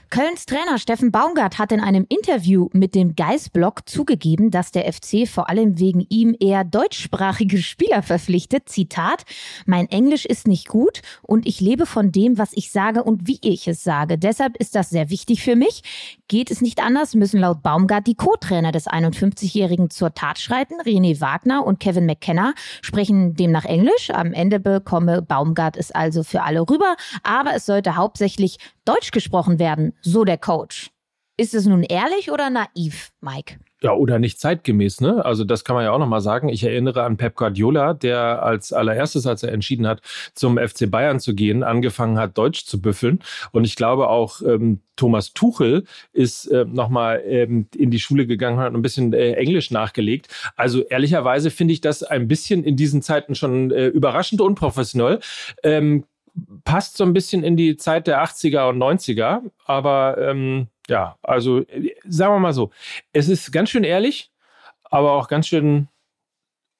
Kölns 0.10 0.46
Trainer 0.46 0.78
Steffen 0.78 1.12
Baumgart 1.12 1.60
hat 1.60 1.74
in 1.74 1.82
einem 1.82 2.06
Interview 2.08 2.70
mit 2.72 2.96
dem 2.96 3.16
Geisblog 3.18 3.90
zugegeben, 3.90 4.52
dass 4.52 4.72
der 4.72 4.92
FC 4.92 5.28
vor 5.28 5.50
allem 5.50 5.80
wegen 5.80 6.06
ihm 6.08 6.34
eher 6.40 6.64
deutschsprachige 6.64 7.58
Spieler 7.58 8.02
verpflichtet. 8.02 8.70
Zitat, 8.70 9.24
mein 9.66 9.90
Englisch 9.90 10.26
ist 10.26 10.48
nicht 10.48 10.70
gut 10.70 11.02
und 11.24 11.46
ich 11.46 11.60
lebe 11.60 11.86
von 11.86 12.14
dem, 12.14 12.38
was 12.38 12.52
ich 12.54 12.72
sage 12.72 13.04
und 13.04 13.28
wie 13.28 13.40
ich 13.42 13.68
es 13.68 13.84
sage. 13.84 14.18
Deshalb 14.18 14.56
ist 14.56 14.76
das 14.76 14.90
sehr 14.90 15.10
wichtig 15.10 15.44
für 15.44 15.58
mich. 15.58 15.84
Geht 16.30 16.52
es 16.52 16.62
nicht 16.62 16.82
anders, 16.82 17.14
müssen 17.14 17.42
laut 17.42 17.62
Baumgart 17.62 18.08
die 18.08 18.16
Co-Trainer 18.16 18.72
des 18.72 18.88
51-Jährigen 18.88 19.90
zur 19.90 20.14
Tat 20.14 20.40
schreiten. 20.40 20.76
René 20.82 21.20
Wagner 21.20 21.66
und 21.66 21.82
Kevin 21.82 22.06
McKenna 22.06 22.54
sprechen 22.82 23.36
demnach 23.36 23.66
Englisch. 23.66 24.10
Am 24.10 24.32
Ende 24.32 24.62
bekomme 24.62 25.22
Baumgart 25.22 25.76
es 25.76 25.92
also 25.92 26.24
für 26.24 26.44
alle 26.44 26.62
rüber, 26.62 26.96
aber 27.24 27.56
es 27.56 27.66
sollte 27.66 27.98
hauptsächlich 27.98 28.58
Deutsch 28.88 29.12
gesprochen 29.12 29.60
werden, 29.60 29.94
so 30.02 30.24
der 30.24 30.38
Coach. 30.38 30.92
Ist 31.40 31.54
es 31.54 31.68
nun 31.68 31.84
ehrlich 31.84 32.32
oder 32.32 32.50
naiv, 32.50 33.12
Mike? 33.22 33.58
Ja, 33.84 33.94
oder 33.94 34.18
nicht 34.18 34.40
zeitgemäß, 34.40 35.02
ne? 35.02 35.24
Also 35.24 35.44
das 35.44 35.64
kann 35.64 35.76
man 35.76 35.86
ja 35.86 35.92
auch 35.92 36.00
nochmal 36.00 36.22
sagen. 36.22 36.50
Ich 36.50 36.64
erinnere 36.64 37.04
an 37.04 37.18
Pep 37.18 37.36
Guardiola, 37.36 37.94
der 37.94 38.42
als 38.42 38.74
allererstes, 38.74 39.28
als 39.28 39.44
er 39.44 39.52
entschieden 39.52 39.86
hat, 39.86 40.02
zum 40.34 40.58
FC 40.58 40.90
Bayern 40.90 41.20
zu 41.20 41.36
gehen, 41.36 41.62
angefangen 41.62 42.18
hat, 42.18 42.40
Deutsch 42.40 42.66
zu 42.66 42.82
büffeln. 42.82 43.20
Und 43.52 43.66
ich 43.66 43.76
glaube 43.76 44.10
auch 44.10 44.42
ähm, 44.42 44.82
Thomas 44.96 45.34
Tuchel 45.34 45.84
ist 46.12 46.48
äh, 46.48 46.66
nochmal 46.66 47.22
ähm, 47.28 47.68
in 47.76 47.92
die 47.92 48.00
Schule 48.00 48.26
gegangen 48.26 48.58
und 48.58 48.64
hat 48.64 48.74
ein 48.74 48.82
bisschen 48.82 49.14
äh, 49.14 49.34
Englisch 49.34 49.70
nachgelegt. 49.70 50.30
Also 50.56 50.82
ehrlicherweise 50.82 51.52
finde 51.52 51.76
ich 51.76 51.82
das 51.82 52.02
ein 52.02 52.28
bisschen 52.28 52.64
in 52.64 52.78
diesen 52.78 53.04
Zeiten 53.04 53.36
schon 53.36 53.70
äh, 53.70 53.86
überraschend 53.86 54.42
unprofessionell. 54.42 55.20
Ähm, 55.62 56.04
passt 56.68 56.98
so 56.98 57.06
ein 57.06 57.14
bisschen 57.14 57.44
in 57.44 57.56
die 57.56 57.78
Zeit 57.78 58.08
der 58.08 58.22
80er 58.22 58.68
und 58.68 58.78
90er, 58.78 59.42
aber 59.66 60.18
ähm, 60.18 60.68
ja, 60.90 61.18
also 61.24 61.64
sagen 62.06 62.34
wir 62.36 62.40
mal 62.40 62.54
so, 62.54 62.72
es 63.14 63.30
ist 63.30 63.54
ganz 63.54 63.70
schön 63.70 63.86
ehrlich, 63.86 64.32
aber 64.84 65.14
auch 65.14 65.30
ganz 65.30 65.48
schön 65.48 65.88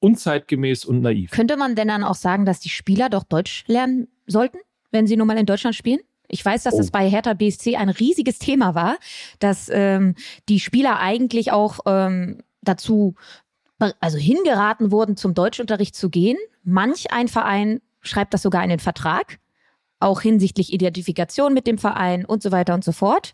unzeitgemäß 0.00 0.84
und 0.84 1.00
naiv. 1.00 1.30
Könnte 1.30 1.56
man 1.56 1.74
denn 1.74 1.88
dann 1.88 2.04
auch 2.04 2.16
sagen, 2.16 2.44
dass 2.44 2.60
die 2.60 2.68
Spieler 2.68 3.08
doch 3.08 3.24
Deutsch 3.24 3.64
lernen 3.66 4.08
sollten, 4.26 4.58
wenn 4.90 5.06
sie 5.06 5.16
nun 5.16 5.26
mal 5.26 5.38
in 5.38 5.46
Deutschland 5.46 5.74
spielen? 5.74 6.00
Ich 6.28 6.44
weiß, 6.44 6.64
dass 6.64 6.74
oh. 6.74 6.78
das 6.78 6.90
bei 6.90 7.08
Hertha 7.08 7.32
BSC 7.32 7.76
ein 7.76 7.88
riesiges 7.88 8.38
Thema 8.38 8.74
war, 8.74 8.98
dass 9.38 9.70
ähm, 9.72 10.16
die 10.50 10.60
Spieler 10.60 11.00
eigentlich 11.00 11.50
auch 11.50 11.80
ähm, 11.86 12.42
dazu 12.60 13.14
also 13.78 14.18
hingeraten 14.18 14.92
wurden, 14.92 15.16
zum 15.16 15.32
Deutschunterricht 15.32 15.96
zu 15.96 16.10
gehen. 16.10 16.36
Manch 16.62 17.10
ein 17.10 17.28
Verein 17.28 17.80
schreibt 18.02 18.34
das 18.34 18.42
sogar 18.42 18.62
in 18.62 18.68
den 18.68 18.80
Vertrag. 18.80 19.38
Auch 20.00 20.20
hinsichtlich 20.20 20.72
Identifikation 20.72 21.54
mit 21.54 21.66
dem 21.66 21.78
Verein 21.78 22.24
und 22.24 22.42
so 22.42 22.52
weiter 22.52 22.74
und 22.74 22.84
so 22.84 22.92
fort. 22.92 23.32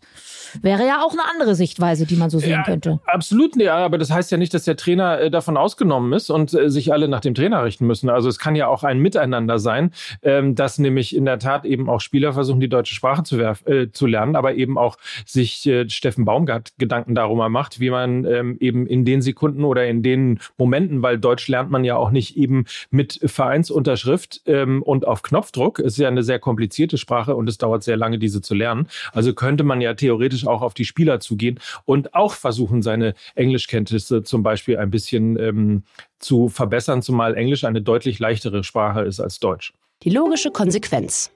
Wäre 0.61 0.85
ja 0.85 1.03
auch 1.03 1.11
eine 1.11 1.23
andere 1.31 1.55
Sichtweise, 1.55 2.05
die 2.05 2.15
man 2.15 2.29
so 2.29 2.39
sehen 2.39 2.51
ja, 2.51 2.63
könnte. 2.63 2.99
Absolut, 3.05 3.55
ja, 3.55 3.75
aber 3.77 3.97
das 3.97 4.11
heißt 4.11 4.31
ja 4.31 4.37
nicht, 4.37 4.53
dass 4.53 4.63
der 4.63 4.75
Trainer 4.75 5.19
äh, 5.19 5.31
davon 5.31 5.57
ausgenommen 5.57 6.13
ist 6.13 6.29
und 6.29 6.53
äh, 6.53 6.69
sich 6.69 6.91
alle 6.91 7.07
nach 7.07 7.19
dem 7.19 7.35
Trainer 7.35 7.63
richten 7.63 7.85
müssen. 7.85 8.09
Also 8.09 8.29
es 8.29 8.39
kann 8.39 8.55
ja 8.55 8.67
auch 8.67 8.83
ein 8.83 8.99
Miteinander 8.99 9.59
sein, 9.59 9.91
ähm, 10.23 10.55
dass 10.55 10.79
nämlich 10.79 11.15
in 11.15 11.25
der 11.25 11.39
Tat 11.39 11.65
eben 11.65 11.89
auch 11.89 12.01
Spieler 12.01 12.33
versuchen, 12.33 12.59
die 12.59 12.69
deutsche 12.69 12.95
Sprache 12.95 13.23
zu, 13.23 13.37
äh, 13.39 13.91
zu 13.91 14.07
lernen, 14.07 14.35
aber 14.35 14.55
eben 14.55 14.77
auch 14.77 14.97
sich 15.25 15.65
äh, 15.67 15.89
Steffen 15.89 16.25
Baumgart 16.25 16.73
Gedanken 16.77 17.15
darüber 17.15 17.49
macht, 17.49 17.79
wie 17.79 17.89
man 17.89 18.25
ähm, 18.25 18.57
eben 18.59 18.87
in 18.87 19.05
den 19.05 19.21
Sekunden 19.21 19.63
oder 19.63 19.85
in 19.85 20.03
den 20.03 20.39
Momenten, 20.57 21.01
weil 21.01 21.19
Deutsch 21.19 21.47
lernt 21.47 21.69
man 21.69 21.83
ja 21.83 21.95
auch 21.95 22.11
nicht 22.11 22.37
eben 22.37 22.65
mit 22.89 23.19
Vereinsunterschrift 23.23 24.41
ähm, 24.45 24.81
und 24.81 25.05
auf 25.07 25.21
Knopfdruck. 25.21 25.79
Es 25.79 25.93
ist 25.93 25.97
ja 25.97 26.07
eine 26.07 26.23
sehr 26.23 26.39
komplizierte 26.55 26.97
Sprache 26.97 27.35
und 27.35 27.49
es 27.49 27.57
dauert 27.57 27.83
sehr 27.83 27.97
lange, 27.97 28.17
diese 28.17 28.41
zu 28.41 28.55
lernen. 28.55 28.87
Also 29.11 29.33
könnte 29.33 29.65
man 29.65 29.81
ja 29.81 29.93
theoretisch 29.93 30.47
auch 30.47 30.61
auf 30.61 30.73
die 30.73 30.85
Spieler 30.85 31.19
zugehen 31.19 31.59
und 31.83 32.13
auch 32.13 32.33
versuchen, 32.33 32.81
seine 32.81 33.13
Englischkenntnisse 33.35 34.23
zum 34.23 34.41
Beispiel 34.41 34.77
ein 34.77 34.89
bisschen 34.89 35.37
ähm, 35.37 35.83
zu 36.19 36.47
verbessern, 36.47 37.01
zumal 37.01 37.35
Englisch 37.35 37.65
eine 37.65 37.81
deutlich 37.81 38.19
leichtere 38.19 38.63
Sprache 38.63 39.01
ist 39.01 39.19
als 39.19 39.39
Deutsch. 39.39 39.73
Die 40.03 40.09
logische 40.11 40.49
Konsequenz. 40.49 41.29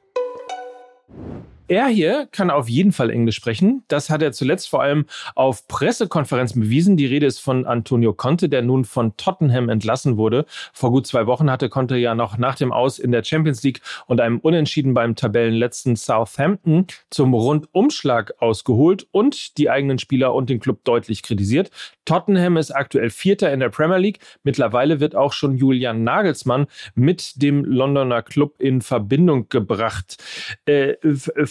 Er 1.70 1.86
hier 1.86 2.28
kann 2.32 2.50
auf 2.50 2.68
jeden 2.68 2.92
Fall 2.92 3.12
Englisch 3.12 3.36
sprechen. 3.36 3.84
Das 3.90 4.10
hat 4.10 4.24
er 4.24 4.32
zuletzt 4.32 4.68
vor 4.68 4.82
allem 4.82 5.06
auf 5.36 5.68
Pressekonferenzen 5.68 6.60
bewiesen. 6.60 6.98
Die 6.98 7.06
Rede 7.06 7.28
ist 7.28 7.38
von 7.38 7.68
Antonio 7.68 8.12
Conte, 8.12 8.50
der 8.50 8.64
nun 8.64 8.86
von 8.86 9.16
Tottenham 9.18 9.70
entlassen 9.70 10.18
wurde. 10.18 10.48
Vor 10.74 10.90
gut 10.90 11.06
zwei 11.06 11.28
Wochen 11.28 11.52
hatte 11.52 11.70
Conte 11.70 11.96
ja 11.96 12.16
noch 12.16 12.40
nach 12.40 12.56
dem 12.56 12.72
Aus 12.72 12.98
in 12.98 13.12
der 13.12 13.24
Champions 13.24 13.62
League 13.62 13.82
und 14.08 14.20
einem 14.20 14.40
Unentschieden 14.40 14.96
beim 14.96 15.16
Tabellenletzten 15.16 15.96
Southampton 15.96 16.88
zum 17.12 17.36
Rundumschlag 17.36 18.34
ausgeholt 18.40 19.06
und 19.12 19.60
die 19.60 19.70
eigenen 19.70 20.00
Spieler 20.00 20.34
und 20.34 20.50
den 20.50 20.60
Club 20.60 20.84
deutlich 20.86 21.22
kritisiert. 21.22 21.70
Tottenham 22.04 22.58
ist 22.58 22.72
aktuell 22.72 23.12
Vierter 23.12 23.54
in 23.54 23.60
der 23.60 23.70
Premier 23.70 24.00
League. 24.00 24.18
Mittlerweile 24.42 25.00
wird 25.00 25.16
auch 25.16 25.34
schon 25.34 25.56
Julian 25.56 26.04
Nagelsmann 26.04 26.66
mit 26.96 27.44
dem 27.44 27.64
Londoner 27.64 28.24
Club 28.24 28.60
in 28.60 28.82
Verbindung 28.82 29.50
gebracht. 29.50 30.18
Äh, 30.66 30.96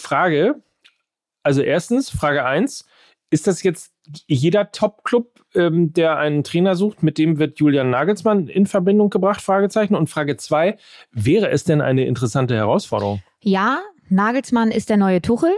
Frage, 0.09 0.55
also 1.43 1.61
erstens, 1.61 2.09
Frage 2.09 2.43
eins, 2.43 2.85
ist 3.29 3.45
das 3.45 3.61
jetzt 3.61 3.93
jeder 4.25 4.71
Top-Club, 4.71 5.45
ähm, 5.53 5.93
der 5.93 6.17
einen 6.17 6.43
Trainer 6.43 6.75
sucht, 6.75 7.03
mit 7.03 7.19
dem 7.19 7.37
wird 7.37 7.59
Julian 7.59 7.91
Nagelsmann 7.91 8.47
in 8.47 8.65
Verbindung 8.65 9.11
gebracht? 9.11 9.39
Fragezeichen. 9.39 9.93
Und 9.93 10.09
Frage 10.09 10.35
zwei, 10.37 10.77
wäre 11.11 11.51
es 11.51 11.63
denn 11.63 11.79
eine 11.79 12.07
interessante 12.07 12.55
Herausforderung? 12.55 13.21
Ja, 13.41 13.81
Nagelsmann 14.09 14.71
ist 14.71 14.89
der 14.89 14.97
neue 14.97 15.21
Tuchel. 15.21 15.51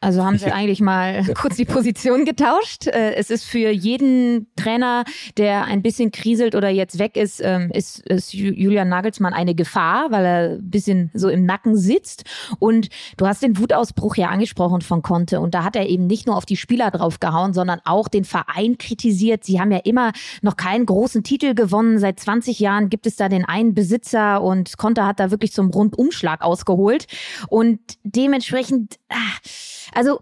Also 0.00 0.24
haben 0.24 0.38
sie 0.38 0.50
eigentlich 0.50 0.80
mal 0.80 1.22
kurz 1.34 1.56
die 1.56 1.66
Position 1.66 2.24
getauscht. 2.24 2.86
Äh, 2.86 3.16
es 3.16 3.28
ist 3.28 3.44
für 3.44 3.68
jeden 3.68 4.50
Trainer, 4.62 5.04
der 5.36 5.64
ein 5.64 5.82
bisschen 5.82 6.10
kriselt 6.10 6.54
oder 6.54 6.68
jetzt 6.68 6.98
weg 6.98 7.16
ist, 7.16 7.40
ähm, 7.42 7.70
ist, 7.72 8.00
ist 8.06 8.32
Julian 8.32 8.88
Nagelsmann 8.88 9.32
eine 9.32 9.54
Gefahr, 9.54 10.10
weil 10.10 10.24
er 10.24 10.50
ein 10.56 10.70
bisschen 10.70 11.10
so 11.14 11.28
im 11.28 11.44
Nacken 11.44 11.76
sitzt. 11.76 12.24
Und 12.58 12.88
du 13.16 13.26
hast 13.26 13.42
den 13.42 13.58
Wutausbruch 13.58 14.16
ja 14.16 14.28
angesprochen 14.28 14.80
von 14.80 15.02
Conte. 15.02 15.40
Und 15.40 15.54
da 15.54 15.64
hat 15.64 15.76
er 15.76 15.88
eben 15.88 16.06
nicht 16.06 16.26
nur 16.26 16.36
auf 16.36 16.46
die 16.46 16.56
Spieler 16.56 16.90
draufgehauen, 16.90 17.52
sondern 17.52 17.80
auch 17.84 18.08
den 18.08 18.24
Verein 18.24 18.78
kritisiert. 18.78 19.44
Sie 19.44 19.60
haben 19.60 19.72
ja 19.72 19.80
immer 19.84 20.12
noch 20.42 20.56
keinen 20.56 20.86
großen 20.86 21.22
Titel 21.22 21.54
gewonnen. 21.54 21.98
Seit 21.98 22.20
20 22.20 22.60
Jahren 22.60 22.90
gibt 22.90 23.06
es 23.06 23.16
da 23.16 23.28
den 23.28 23.44
einen 23.44 23.74
Besitzer 23.74 24.42
und 24.42 24.76
Conte 24.76 25.06
hat 25.06 25.20
da 25.20 25.30
wirklich 25.30 25.52
zum 25.52 25.70
Rundumschlag 25.70 26.42
ausgeholt. 26.42 27.06
Und 27.48 27.80
dementsprechend, 28.04 28.96
ah, 29.08 29.16
also 29.94 30.20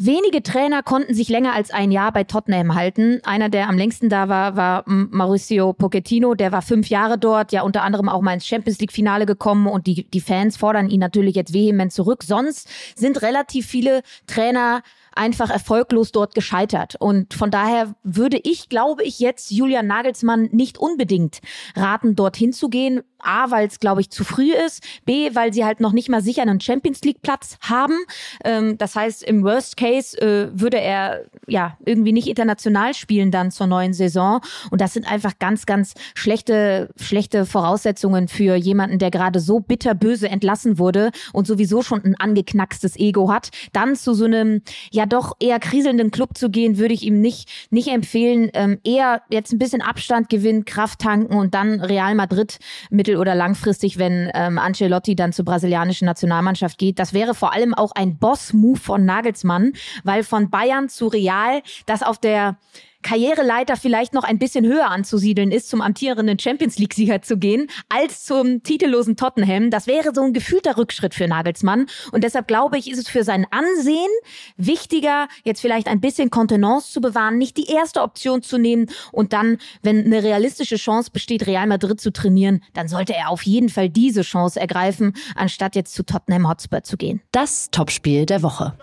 Wenige 0.00 0.44
Trainer 0.44 0.84
konnten 0.84 1.12
sich 1.12 1.28
länger 1.28 1.54
als 1.54 1.72
ein 1.72 1.90
Jahr 1.90 2.12
bei 2.12 2.22
Tottenham 2.22 2.76
halten. 2.76 3.20
Einer, 3.24 3.48
der 3.48 3.68
am 3.68 3.76
längsten 3.76 4.08
da 4.08 4.28
war, 4.28 4.54
war 4.54 4.84
Mauricio 4.86 5.72
Pochettino. 5.72 6.36
Der 6.36 6.52
war 6.52 6.62
fünf 6.62 6.88
Jahre 6.88 7.18
dort, 7.18 7.50
ja 7.50 7.62
unter 7.62 7.82
anderem 7.82 8.08
auch 8.08 8.20
mal 8.20 8.34
ins 8.34 8.46
Champions 8.46 8.78
League 8.78 8.92
Finale 8.92 9.26
gekommen 9.26 9.66
und 9.66 9.88
die, 9.88 10.08
die 10.08 10.20
Fans 10.20 10.56
fordern 10.56 10.88
ihn 10.88 11.00
natürlich 11.00 11.34
jetzt 11.34 11.52
vehement 11.52 11.92
zurück. 11.92 12.22
Sonst 12.22 12.68
sind 12.94 13.22
relativ 13.22 13.66
viele 13.66 14.02
Trainer 14.28 14.84
einfach 15.18 15.50
erfolglos 15.50 16.12
dort 16.12 16.34
gescheitert. 16.34 16.94
Und 16.98 17.34
von 17.34 17.50
daher 17.50 17.94
würde 18.04 18.38
ich, 18.42 18.68
glaube 18.68 19.02
ich, 19.02 19.18
jetzt 19.18 19.50
Julian 19.50 19.86
Nagelsmann 19.86 20.48
nicht 20.52 20.78
unbedingt 20.78 21.40
raten, 21.74 22.14
dorthin 22.14 22.52
zu 22.52 22.68
gehen. 22.68 23.02
A, 23.20 23.50
weil 23.50 23.66
es, 23.66 23.80
glaube 23.80 24.00
ich, 24.00 24.10
zu 24.10 24.22
früh 24.22 24.52
ist. 24.52 24.80
B, 25.04 25.34
weil 25.34 25.52
sie 25.52 25.64
halt 25.64 25.80
noch 25.80 25.92
nicht 25.92 26.08
mal 26.08 26.22
sicher 26.22 26.42
einen 26.42 26.60
Champions 26.60 27.00
League 27.02 27.20
Platz 27.20 27.58
haben. 27.60 27.96
Ähm, 28.44 28.78
das 28.78 28.94
heißt, 28.94 29.24
im 29.24 29.42
Worst 29.42 29.76
Case 29.76 29.87
äh, 29.94 30.48
würde 30.52 30.80
er 30.80 31.24
ja 31.46 31.76
irgendwie 31.84 32.12
nicht 32.12 32.28
international 32.28 32.94
spielen 32.94 33.30
dann 33.30 33.50
zur 33.50 33.66
neuen 33.66 33.92
Saison. 33.92 34.40
Und 34.70 34.80
das 34.80 34.92
sind 34.92 35.10
einfach 35.10 35.38
ganz, 35.38 35.66
ganz 35.66 35.94
schlechte, 36.14 36.90
schlechte 37.00 37.46
Voraussetzungen 37.46 38.28
für 38.28 38.54
jemanden, 38.54 38.98
der 38.98 39.10
gerade 39.10 39.40
so 39.40 39.60
bitterböse 39.60 40.28
entlassen 40.28 40.78
wurde 40.78 41.10
und 41.32 41.46
sowieso 41.46 41.82
schon 41.82 42.04
ein 42.04 42.14
angeknackstes 42.18 42.96
Ego 42.96 43.30
hat. 43.32 43.50
Dann 43.72 43.96
zu 43.96 44.14
so 44.14 44.24
einem, 44.24 44.62
ja, 44.90 45.06
doch 45.06 45.36
eher 45.40 45.58
kriselnden 45.58 46.10
Club 46.10 46.36
zu 46.36 46.50
gehen, 46.50 46.78
würde 46.78 46.94
ich 46.94 47.02
ihm 47.02 47.20
nicht, 47.20 47.48
nicht 47.70 47.88
empfehlen. 47.88 48.50
Ähm, 48.54 48.78
eher 48.84 49.22
jetzt 49.30 49.52
ein 49.52 49.58
bisschen 49.58 49.82
Abstand 49.82 50.28
gewinnen, 50.28 50.64
Kraft 50.64 51.00
tanken 51.00 51.34
und 51.34 51.54
dann 51.54 51.80
Real 51.80 52.14
Madrid 52.14 52.58
mittel- 52.90 53.16
oder 53.16 53.34
langfristig, 53.34 53.98
wenn 53.98 54.30
ähm, 54.34 54.58
Ancelotti 54.58 55.16
dann 55.16 55.32
zur 55.32 55.44
brasilianischen 55.44 56.06
Nationalmannschaft 56.06 56.78
geht. 56.78 56.98
Das 56.98 57.12
wäre 57.12 57.34
vor 57.34 57.52
allem 57.52 57.74
auch 57.74 57.92
ein 57.92 58.18
Boss-Move 58.18 58.78
von 58.78 59.04
Nagelsmann, 59.04 59.67
weil 60.04 60.22
von 60.22 60.50
Bayern 60.50 60.88
zu 60.88 61.08
Real 61.08 61.62
das 61.86 62.02
auf 62.02 62.18
der 62.18 62.56
Karriereleiter 63.02 63.76
vielleicht 63.76 64.12
noch 64.12 64.24
ein 64.24 64.38
bisschen 64.38 64.66
höher 64.66 64.90
anzusiedeln 64.90 65.52
ist, 65.52 65.70
zum 65.70 65.80
amtierenden 65.80 66.38
Champions 66.38 66.78
League-Sieger 66.78 67.22
zu 67.22 67.38
gehen, 67.38 67.68
als 67.88 68.24
zum 68.24 68.62
titellosen 68.62 69.16
Tottenham. 69.16 69.70
Das 69.70 69.86
wäre 69.86 70.12
so 70.14 70.22
ein 70.22 70.32
gefühlter 70.32 70.76
Rückschritt 70.76 71.14
für 71.14 71.28
Nagelsmann. 71.28 71.86
Und 72.12 72.24
deshalb 72.24 72.48
glaube 72.48 72.76
ich, 72.76 72.90
ist 72.90 72.98
es 72.98 73.08
für 73.08 73.22
sein 73.22 73.46
Ansehen 73.50 74.08
wichtiger, 74.56 75.28
jetzt 75.44 75.60
vielleicht 75.60 75.86
ein 75.86 76.00
bisschen 76.00 76.30
Kontenance 76.30 76.92
zu 76.92 77.00
bewahren, 77.00 77.38
nicht 77.38 77.56
die 77.56 77.70
erste 77.70 78.02
Option 78.02 78.42
zu 78.42 78.58
nehmen 78.58 78.86
und 79.12 79.32
dann, 79.32 79.58
wenn 79.82 80.04
eine 80.04 80.22
realistische 80.22 80.76
Chance 80.76 81.10
besteht, 81.12 81.46
Real 81.46 81.66
Madrid 81.66 82.00
zu 82.00 82.12
trainieren, 82.12 82.62
dann 82.74 82.88
sollte 82.88 83.14
er 83.14 83.30
auf 83.30 83.42
jeden 83.42 83.68
Fall 83.68 83.88
diese 83.88 84.22
Chance 84.22 84.60
ergreifen, 84.60 85.14
anstatt 85.36 85.76
jetzt 85.76 85.94
zu 85.94 86.02
Tottenham 86.02 86.48
Hotspur 86.48 86.82
zu 86.82 86.96
gehen. 86.96 87.22
Das 87.32 87.70
Topspiel 87.70 88.26
der 88.26 88.42
Woche. 88.42 88.76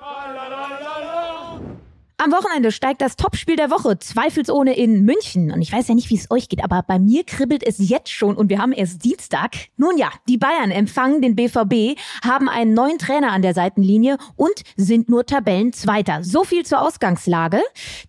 Am 2.18 2.32
Wochenende 2.32 2.72
steigt 2.72 3.02
das 3.02 3.18
Topspiel 3.18 3.58
der 3.58 3.70
Woche, 3.70 4.00
zweifelsohne 4.00 4.74
in 4.78 5.04
München. 5.04 5.52
Und 5.52 5.62
ich 5.62 5.74
weiß 5.74 5.90
ja 5.90 5.96
nicht, 5.96 6.10
wie 6.10 6.16
es 6.16 6.32
euch 6.32 6.48
geht, 6.48 6.64
aber 6.64 6.82
bei 6.82 6.98
mir 6.98 7.26
kribbelt 7.26 7.62
es 7.62 7.76
jetzt 7.78 8.10
schon 8.10 8.38
und 8.38 8.50
wir 8.50 8.60
haben 8.60 8.72
erst 8.72 9.04
Dienstag. 9.04 9.52
Nun 9.76 9.98
ja, 9.98 10.10
die 10.30 10.38
Bayern 10.38 10.72
empfangen 10.72 11.22
den 11.22 11.36
BVB, 11.36 12.00
haben 12.24 12.48
einen 12.48 12.74
neuen 12.74 13.00
Trainer 13.00 13.34
an 13.34 13.42
der 13.42 13.54
Seitenlinie 13.54 14.18
und 14.38 14.54
sind 14.78 15.10
nur 15.10 15.26
Tabellenzweiter. 15.26 16.24
So 16.24 16.46
viel 16.46 16.66
zur 16.66 16.82
Ausgangslage. 16.82 17.60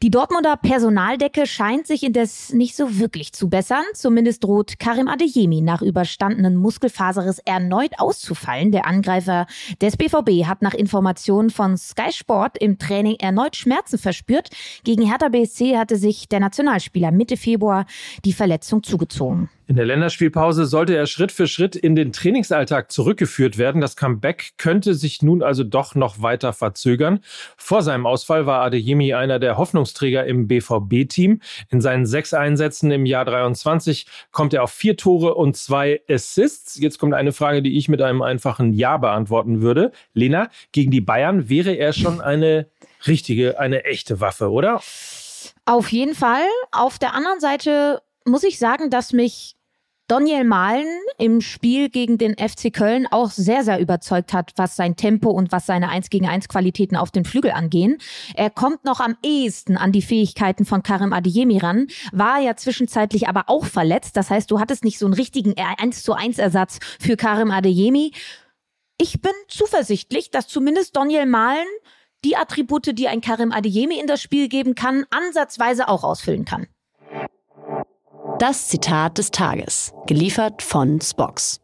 Die 0.03 0.11
Dortmunder 0.13 0.57
Personaldecke 0.57 1.45
scheint 1.45 1.89
sich 1.89 2.05
indes 2.05 2.53
nicht 2.53 2.77
so 2.77 3.01
wirklich 3.01 3.33
zu 3.33 3.49
bessern. 3.51 3.83
Zumindest 3.93 4.45
droht 4.45 4.79
Karim 4.79 5.09
Adeyemi 5.09 5.63
nach 5.63 5.83
überstandenen 5.83 6.55
Muskelfaserriss 6.55 7.41
erneut 7.41 7.99
auszufallen. 7.99 8.71
Der 8.71 8.87
Angreifer 8.87 9.49
des 9.81 9.97
BVB 9.97 10.47
hat 10.47 10.63
nach 10.63 10.75
Informationen 10.75 11.51
von 11.51 11.77
Sky 11.77 12.13
Sport 12.13 12.57
im 12.59 12.79
Training 12.79 13.17
erneut 13.17 13.57
Schmerzen 13.57 13.96
Schmerzen 13.97 13.99
verspürt. 13.99 14.51
Gegen 14.85 15.07
Hertha 15.07 15.29
BSC 15.29 15.77
hatte 15.77 15.97
sich 15.97 16.29
der 16.29 16.41
Nationalspieler 16.41 17.11
Mitte 17.11 17.37
Februar 17.37 17.87
die 18.25 18.33
Verletzung 18.33 18.83
zugezogen. 18.83 19.49
In 19.69 19.75
der 19.75 19.85
Länderspielpause 19.85 20.65
sollte 20.65 20.95
er 20.95 21.07
Schritt 21.07 21.33
für 21.33 21.49
Schritt 21.49 21.75
in 21.75 21.97
den 21.97 22.13
Trainingsalltag 22.13 22.93
zurückgeführt 22.93 23.59
werden. 23.59 23.81
Das 23.81 23.97
Comeback 23.97 24.53
könnte 24.59 24.95
sich 24.95 25.23
nun 25.23 25.43
also 25.43 25.65
doch 25.65 25.97
noch 25.97 26.23
weiter 26.23 26.53
verzögern. 26.53 27.19
Vor 27.57 27.83
seinem 27.83 28.07
Ausfall 28.07 28.47
war 28.47 28.63
Adeyemi 28.63 29.15
einer 29.15 29.41
der 29.41 29.59
Hoffnungsträger 29.59 30.25
im 30.25 30.47
BVB-Team. 30.47 31.41
In 31.71 31.81
seinen 31.81 32.07
sechs 32.07 32.33
Einsätzen 32.33 32.93
im 32.93 33.07
Jahr 33.07 33.25
23 33.25 34.07
kommt 34.31 34.55
er 34.55 34.63
auf 34.63 34.71
vier 34.71 34.97
Tore 34.97 35.35
und 35.35 35.57
zwei 35.57 36.01
Assists. 36.09 36.79
Jetzt 36.79 36.99
kommt 37.01 37.15
eine 37.15 37.33
Frage, 37.33 37.61
die 37.61 37.77
ich 37.77 37.89
mit 37.89 38.01
einem 38.01 38.23
einfachen 38.23 38.73
Ja 38.73 38.99
beantworten 38.99 39.63
würde. 39.63 39.91
Lena, 40.15 40.49
gegen 40.71 40.93
die 40.93 41.01
Bayern 41.01 41.49
wäre 41.49 41.73
er 41.73 41.93
schon 41.93 42.21
eine 42.21 42.69
richtige, 43.09 43.59
eine 43.59 43.85
echte 43.85 44.21
Waffe, 44.21 44.49
oder? 44.51 44.81
Auf 45.65 45.91
jeden 45.91 46.15
Fall. 46.15 46.47
Auf 46.71 47.01
der 47.01 47.15
anderen 47.15 47.41
Seite 47.41 48.01
muss 48.25 48.45
ich 48.45 48.59
sagen, 48.59 48.91
dass 48.91 49.13
mich 49.13 49.56
Daniel 50.09 50.45
Mahlen 50.45 50.87
im 51.19 51.41
Spiel 51.41 51.89
gegen 51.89 52.17
den 52.17 52.37
FC 52.39 52.73
Köln 52.73 53.09
auch 53.11 53.33
sehr, 53.33 53.65
sehr 53.65 53.81
überzeugt 53.81 54.33
hat, 54.33 54.53
was 54.55 54.77
sein 54.77 54.95
Tempo 54.95 55.31
und 55.31 55.51
was 55.51 55.67
seine 55.67 55.89
1 55.89 56.11
gegen 56.11 56.29
1 56.29 56.47
Qualitäten 56.49 56.95
auf 56.95 57.11
den 57.11 57.25
Flügel 57.25 57.51
angehen. 57.51 57.99
Er 58.37 58.51
kommt 58.51 58.85
noch 58.85 59.01
am 59.01 59.17
ehesten 59.25 59.77
an 59.77 59.91
die 59.91 60.03
Fähigkeiten 60.03 60.65
von 60.65 60.85
Karim 60.85 61.13
Adeyemi 61.13 61.59
ran, 61.59 61.89
war 62.13 62.39
ja 62.39 62.55
zwischenzeitlich 62.55 63.27
aber 63.27 63.49
auch 63.49 63.65
verletzt. 63.65 64.17
Das 64.17 64.31
heißt, 64.31 64.49
du 64.53 64.61
hattest 64.61 64.85
nicht 64.85 65.01
so 65.01 65.07
einen 65.07 65.15
richtigen 65.15 65.55
1 65.59 66.05
zu 66.05 66.13
1 66.13 66.39
Ersatz 66.39 66.79
für 67.01 67.17
Karim 67.17 67.51
Adeyemi. 67.51 68.13
ich 68.99 69.21
bin 69.21 69.33
zuversichtlich, 69.49 70.31
dass 70.31 70.47
zumindest 70.47 70.97
Daniel 70.97 71.27
Mahlen 71.27 71.67
die 72.25 72.37
Attribute, 72.37 72.97
die 72.97 73.09
ein 73.09 73.21
Karim 73.21 73.51
Adeyemi 73.51 73.99
in 73.99 74.07
das 74.07 74.23
Spiel 74.23 74.49
geben 74.49 74.77
kann, 74.77 75.05
ansatzweise 75.11 75.89
auch 75.89 76.05
ausfüllen 76.05 76.45
kann. 76.45 76.69
Das 78.39 78.69
Zitat 78.69 79.17
des 79.17 79.31
Tages, 79.31 79.95
geliefert 80.07 80.61
von 80.61 81.01
Spox. 81.01 81.59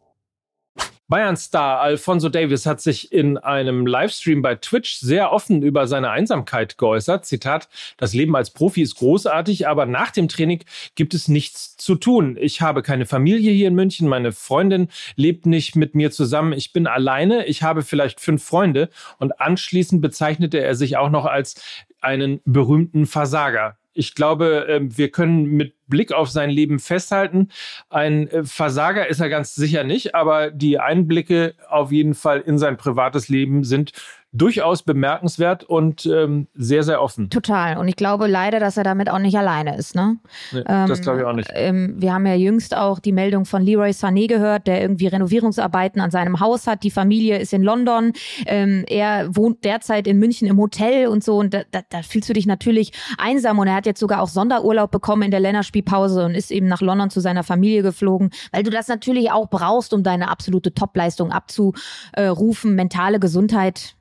Bayern-Star 1.06 1.80
Alfonso 1.80 2.30
Davis 2.30 2.64
hat 2.64 2.80
sich 2.80 3.12
in 3.12 3.36
einem 3.36 3.86
Livestream 3.86 4.40
bei 4.40 4.54
Twitch 4.54 4.94
sehr 4.94 5.32
offen 5.32 5.62
über 5.62 5.86
seine 5.86 6.08
Einsamkeit 6.08 6.78
geäußert. 6.78 7.26
Zitat, 7.26 7.68
das 7.98 8.14
Leben 8.14 8.34
als 8.34 8.52
Profi 8.52 8.80
ist 8.80 8.94
großartig, 8.94 9.68
aber 9.68 9.84
nach 9.84 10.12
dem 10.12 10.28
Training 10.28 10.64
gibt 10.94 11.12
es 11.12 11.28
nichts 11.28 11.76
zu 11.76 11.96
tun. 11.96 12.38
Ich 12.40 12.62
habe 12.62 12.80
keine 12.80 13.04
Familie 13.04 13.52
hier 13.52 13.68
in 13.68 13.74
München, 13.74 14.08
meine 14.08 14.32
Freundin 14.32 14.88
lebt 15.14 15.44
nicht 15.44 15.76
mit 15.76 15.94
mir 15.94 16.10
zusammen, 16.10 16.54
ich 16.54 16.72
bin 16.72 16.86
alleine, 16.86 17.44
ich 17.44 17.62
habe 17.62 17.82
vielleicht 17.82 18.18
fünf 18.18 18.42
Freunde 18.42 18.88
und 19.18 19.38
anschließend 19.38 20.00
bezeichnete 20.00 20.58
er 20.58 20.74
sich 20.74 20.96
auch 20.96 21.10
noch 21.10 21.26
als 21.26 21.56
einen 22.00 22.40
berühmten 22.46 23.04
Versager 23.04 23.76
ich 23.94 24.14
glaube, 24.14 24.66
ähm, 24.68 24.96
wir 24.96 25.10
können 25.10 25.44
mit 25.44 25.74
Blick 25.86 26.12
auf 26.12 26.30
sein 26.30 26.50
Leben 26.50 26.78
festhalten, 26.78 27.48
ein 27.90 28.28
äh, 28.28 28.44
Versager 28.44 29.06
ist 29.08 29.20
er 29.20 29.28
ganz 29.28 29.54
sicher 29.54 29.84
nicht, 29.84 30.14
aber 30.14 30.50
die 30.50 30.78
Einblicke 30.78 31.54
auf 31.68 31.92
jeden 31.92 32.14
Fall 32.14 32.40
in 32.40 32.58
sein 32.58 32.76
privates 32.76 33.28
Leben 33.28 33.64
sind 33.64 33.92
durchaus 34.32 34.82
bemerkenswert 34.82 35.62
und 35.64 36.06
ähm, 36.06 36.48
sehr, 36.54 36.82
sehr 36.82 37.02
offen. 37.02 37.28
Total. 37.28 37.76
Und 37.76 37.88
ich 37.88 37.96
glaube 37.96 38.26
leider, 38.26 38.60
dass 38.60 38.78
er 38.78 38.84
damit 38.84 39.10
auch 39.10 39.18
nicht 39.18 39.36
alleine 39.36 39.76
ist. 39.76 39.94
Ne? 39.94 40.16
Nee, 40.52 40.62
ähm, 40.66 40.88
das 40.88 41.02
glaube 41.02 41.20
ich 41.20 41.26
auch 41.26 41.34
nicht. 41.34 41.50
Ähm, 41.52 41.94
wir 41.98 42.14
haben 42.14 42.24
ja 42.24 42.34
jüngst 42.34 42.74
auch 42.74 42.98
die 42.98 43.12
Meldung 43.12 43.44
von 43.44 43.62
Leroy 43.62 43.90
Sané 43.90 44.28
gehört, 44.28 44.66
der 44.66 44.80
irgendwie 44.80 45.08
Renovierungsarbeiten 45.08 46.00
an 46.00 46.10
seinem 46.10 46.40
Haus 46.40 46.66
hat. 46.66 46.82
Die 46.82 46.90
Familie 46.90 47.38
ist 47.38 47.52
in 47.52 47.62
London. 47.62 48.14
Ähm, 48.46 48.84
er 48.88 49.36
wohnt 49.36 49.64
derzeit 49.64 50.06
in 50.06 50.18
München 50.18 50.48
im 50.48 50.58
Hotel 50.58 51.08
und 51.08 51.22
so. 51.22 51.36
Und 51.36 51.52
da, 51.52 51.62
da, 51.70 51.82
da 51.90 52.02
fühlst 52.02 52.30
du 52.30 52.32
dich 52.32 52.46
natürlich 52.46 52.92
einsam. 53.18 53.58
Und 53.58 53.66
er 53.66 53.74
hat 53.74 53.84
jetzt 53.84 54.00
sogar 54.00 54.22
auch 54.22 54.28
Sonderurlaub 54.28 54.90
bekommen 54.90 55.24
in 55.24 55.30
der 55.30 55.40
Länderspielpause 55.40 56.24
und 56.24 56.34
ist 56.34 56.50
eben 56.50 56.68
nach 56.68 56.80
London 56.80 57.10
zu 57.10 57.20
seiner 57.20 57.42
Familie 57.42 57.82
geflogen, 57.82 58.30
weil 58.50 58.62
du 58.62 58.70
das 58.70 58.88
natürlich 58.88 59.30
auch 59.30 59.50
brauchst, 59.50 59.92
um 59.92 60.02
deine 60.02 60.28
absolute 60.28 60.72
Topleistung 60.72 61.32
abzurufen. 61.32 62.74
Mentale 62.74 63.20
Gesundheit 63.20 63.94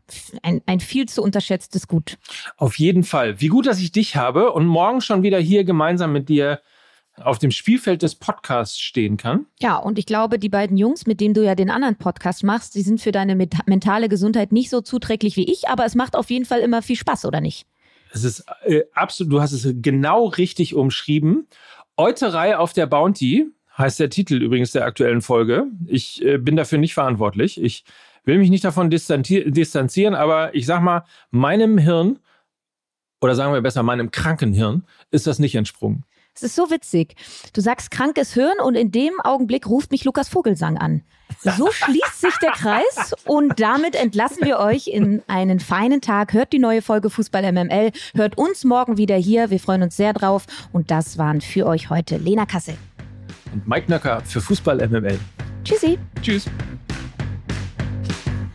ein, 0.44 0.62
ein 0.65 0.80
viel 0.80 1.08
zu 1.08 1.22
unterschätztes 1.22 1.88
Gut. 1.88 2.18
Auf 2.58 2.77
jeden 2.80 3.03
Fall. 3.03 3.41
Wie 3.41 3.48
gut, 3.48 3.68
dass 3.68 3.80
ich 3.80 3.91
dich 3.91 4.15
habe 4.15 4.51
und 4.51 4.65
morgen 4.65 5.01
schon 5.01 5.24
wieder 5.24 5.39
hier 5.39 5.63
gemeinsam 5.63 6.13
mit 6.13 6.30
dir 6.30 6.62
auf 7.18 7.39
dem 7.39 7.51
Spielfeld 7.51 8.01
des 8.01 8.15
Podcasts 8.15 8.80
stehen 8.80 9.18
kann. 9.18 9.46
Ja, 9.60 9.77
und 9.77 10.00
ich 10.00 10.06
glaube, 10.06 10.39
die 10.39 10.50
beiden 10.50 10.77
Jungs, 10.77 11.06
mit 11.06 11.20
denen 11.20 11.34
du 11.34 11.44
ja 11.44 11.56
den 11.56 11.70
anderen 11.70 11.98
Podcast 11.98 12.44
machst, 12.44 12.75
die 12.75 12.82
sind 12.82 13.01
für 13.01 13.12
deine 13.12 13.36
mentale 13.36 14.10
Gesundheit 14.10 14.51
nicht 14.51 14.70
so 14.70 14.82
zuträglich 14.82 15.36
wie 15.36 15.51
ich, 15.51 15.68
aber 15.68 15.86
es 15.86 15.96
macht 15.96 16.15
auf 16.15 16.30
jeden 16.30 16.46
Fall 16.46 16.60
immer 16.62 16.82
viel 16.82 16.96
Spaß, 16.96 17.25
oder 17.25 17.41
nicht? 17.41 17.68
Es 18.13 18.24
ist 18.24 18.46
äh, 18.63 18.84
absolut, 18.94 19.34
du 19.34 19.41
hast 19.41 19.51
es 19.51 19.68
genau 19.82 20.25
richtig 20.25 20.75
umschrieben. 20.75 21.48
Euterei 21.98 22.58
auf 22.58 22.74
der 22.74 22.88
Bounty 22.88 23.48
heißt 23.77 24.00
der 24.00 24.10
Titel 24.10 24.41
übrigens 24.41 24.72
der 24.72 24.86
aktuellen 24.86 25.22
Folge. 25.22 25.65
Ich 25.88 26.24
äh, 26.24 26.38
bin 26.38 26.56
dafür 26.56 26.77
nicht 26.77 26.94
verantwortlich. 26.94 27.62
Ich 27.62 27.84
will 28.24 28.38
mich 28.38 28.50
nicht 28.50 28.63
davon 28.63 28.90
distanzieren, 28.90 30.16
aber 30.16 30.54
ich 30.56 30.66
sag 30.66 30.82
mal, 30.82 31.04
meinem 31.30 31.78
Hirn, 31.78 32.20
oder 33.22 33.36
sagen 33.36 33.54
wir 33.54 33.62
besser, 33.62 33.84
meinem 33.84 34.12
kranken 34.12 34.54
Hirn, 34.54 34.84
ist 35.12 35.28
das 35.28 35.40
nicht 35.40 35.56
entsprungen. 35.56 36.04
Es 36.34 36.44
ist 36.44 36.56
so 36.56 36.72
witzig. 36.72 37.16
Du 37.54 37.60
sagst 37.60 37.92
krankes 37.92 38.34
Hirn 38.34 38.60
und 38.63 38.75
in 38.75 38.92
dem 38.92 39.20
Augenblick 39.22 39.68
ruft 39.68 39.92
mich 39.92 40.06
Lukas 40.06 40.30
Vogelsang 40.30 40.78
an. 40.78 41.04
So 41.42 41.72
schließt 41.72 42.22
sich 42.22 42.36
der 42.38 42.51
Kreis 42.51 43.13
und 43.25 43.60
damit 43.60 43.96
entlassen 43.96 44.46
wir 44.46 44.60
euch 44.60 44.88
in 44.88 45.22
einen 45.28 45.60
feinen 45.60 46.00
Tag. 46.00 46.34
Hört 46.34 46.54
die 46.54 46.60
neue 46.60 46.82
Folge 46.82 47.10
Fußball 47.10 47.51
MML, 47.51 47.92
hört 48.16 48.38
uns 48.38 48.63
morgen 48.63 48.98
wieder 48.98 49.18
hier. 49.18 49.50
Wir 49.50 49.60
freuen 49.60 49.84
uns 49.84 49.98
sehr 49.98 50.13
drauf 50.13 50.46
und 50.72 50.90
das 50.90 51.18
waren 51.18 51.42
für 51.42 51.66
euch 51.66 51.90
heute 51.90 52.18
Lena 52.18 52.46
Kassel 52.46 52.75
und 53.54 53.68
Mike 53.68 53.90
Nöcker 53.90 54.22
für 54.22 54.42
Fußball 54.42 54.88
MML. 54.88 55.20
Tschüssi. 55.63 55.98
Tschüss. 56.22 56.46